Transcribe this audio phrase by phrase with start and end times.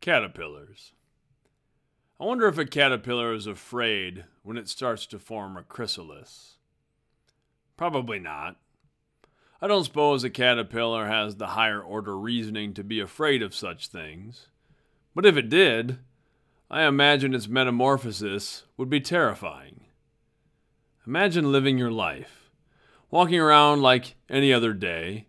[0.00, 0.92] Caterpillars.
[2.18, 6.56] I wonder if a caterpillar is afraid when it starts to form a chrysalis.
[7.76, 8.56] Probably not.
[9.60, 13.88] I don't suppose a caterpillar has the higher order reasoning to be afraid of such
[13.88, 14.46] things.
[15.14, 15.98] But if it did,
[16.70, 19.82] I imagine its metamorphosis would be terrifying.
[21.06, 22.50] Imagine living your life,
[23.10, 25.26] walking around like any other day,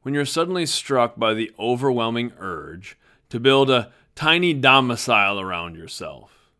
[0.00, 2.96] when you're suddenly struck by the overwhelming urge
[3.28, 6.50] to build a tiny domicile around yourself.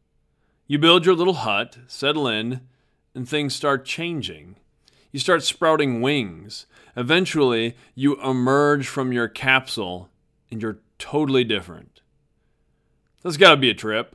[0.69, 2.61] You build your little hut, settle in,
[3.15, 4.57] and things start changing.
[5.11, 6.67] You start sprouting wings.
[6.97, 10.11] Eventually, you emerge from your capsule
[10.51, 12.03] and you're totally different.
[13.23, 14.15] That's got to be a trip.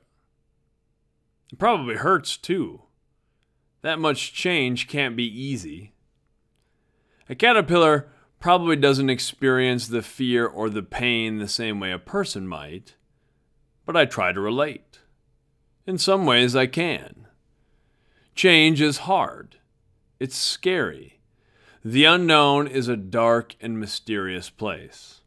[1.51, 2.83] It probably hurts too.
[3.81, 5.93] That much change can't be easy.
[7.27, 8.07] A caterpillar
[8.39, 12.95] probably doesn't experience the fear or the pain the same way a person might
[13.91, 14.99] but I try to relate.
[15.85, 17.27] In some ways, I can.
[18.35, 19.57] Change is hard,
[20.17, 21.19] it's scary.
[21.83, 25.19] The unknown is a dark and mysterious place.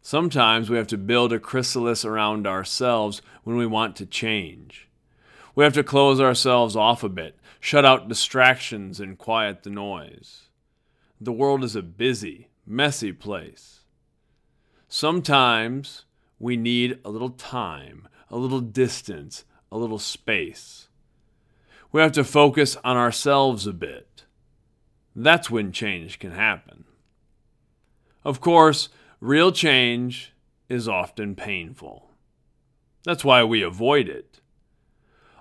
[0.00, 4.88] Sometimes we have to build a chrysalis around ourselves when we want to change.
[5.54, 10.48] We have to close ourselves off a bit, shut out distractions, and quiet the noise.
[11.20, 13.82] The world is a busy, messy place.
[14.88, 16.06] Sometimes
[16.42, 20.88] we need a little time, a little distance, a little space.
[21.92, 24.24] We have to focus on ourselves a bit.
[25.14, 26.84] That's when change can happen.
[28.24, 28.88] Of course,
[29.20, 30.32] real change
[30.68, 32.10] is often painful.
[33.04, 34.40] That's why we avoid it.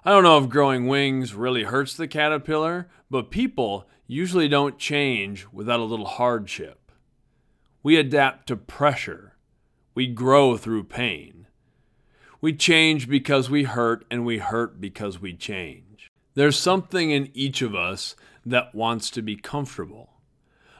[0.05, 5.47] I don't know if growing wings really hurts the caterpillar, but people usually don't change
[5.51, 6.91] without a little hardship.
[7.81, 9.31] We adapt to pressure
[9.93, 11.47] we grow through pain.
[12.39, 16.09] We change because we hurt, and we hurt because we change.
[16.33, 20.09] There's something in each of us that wants to be comfortable,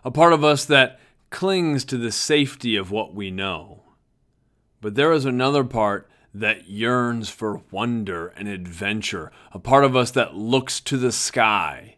[0.03, 0.99] a part of us that
[1.29, 3.83] clings to the safety of what we know.
[4.79, 10.11] But there is another part that yearns for wonder and adventure, a part of us
[10.11, 11.97] that looks to the sky,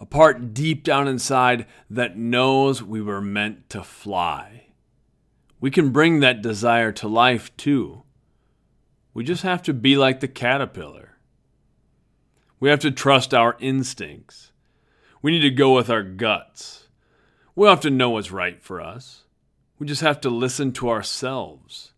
[0.00, 4.65] a part deep down inside that knows we were meant to fly.
[5.60, 8.02] We can bring that desire to life too.
[9.14, 11.16] We just have to be like the caterpillar.
[12.60, 14.52] We have to trust our instincts.
[15.22, 16.88] We need to go with our guts.
[17.54, 19.24] We have to know what's right for us.
[19.78, 21.92] We just have to listen to ourselves.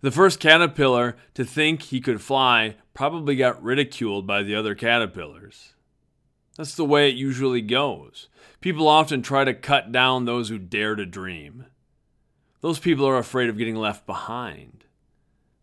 [0.00, 5.74] The first caterpillar to think he could fly probably got ridiculed by the other caterpillars.
[6.56, 8.28] That's the way it usually goes.
[8.60, 11.66] People often try to cut down those who dare to dream.
[12.64, 14.86] Those people are afraid of getting left behind.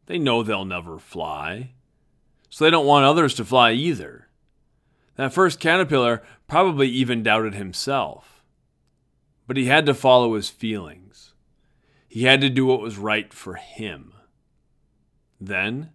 [0.05, 1.71] They know they'll never fly,
[2.47, 4.27] so they don't want others to fly either.
[5.15, 8.43] That first caterpillar probably even doubted himself.
[9.47, 11.33] But he had to follow his feelings.
[12.07, 14.13] He had to do what was right for him.
[15.39, 15.93] Then,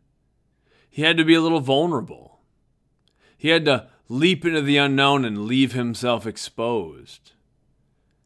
[0.90, 2.40] he had to be a little vulnerable.
[3.38, 7.30] He had to leap into the unknown and leave himself exposed.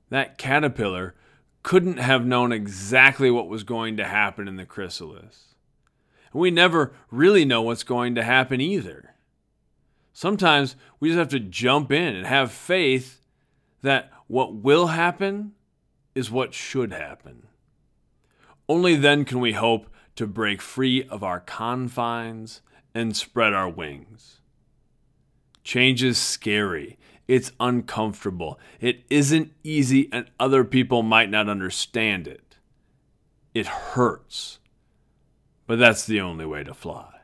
[0.09, 1.15] That caterpillar
[1.63, 5.55] couldn't have known exactly what was going to happen in the chrysalis.
[6.33, 9.15] And we never really know what's going to happen either.
[10.13, 13.21] Sometimes we just have to jump in and have faith
[13.83, 15.53] that what will happen
[16.15, 17.47] is what should happen.
[18.69, 22.61] Only then can we hope to break free of our confines
[22.95, 24.41] and spread our wings.
[25.65, 26.99] Change is scary
[27.31, 28.59] it's uncomfortable.
[28.81, 32.57] It isn't easy, and other people might not understand it.
[33.55, 34.59] It hurts.
[35.69, 37.20] But that's the only way to fly.